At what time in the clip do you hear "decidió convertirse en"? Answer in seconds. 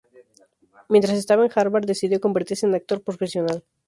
1.85-2.73